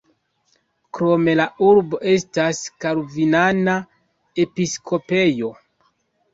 [0.97, 3.79] Krome la urbo estas kalvinana
[4.47, 5.57] episkopejo.